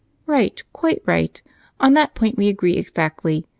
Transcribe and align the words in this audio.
"Right, 0.25 0.63
quite 0.73 1.03
right 1.05 1.39
on 1.79 1.93
that 1.93 2.15
point 2.15 2.35
we 2.35 2.47
agree 2.47 2.73
exactly. 2.73 3.45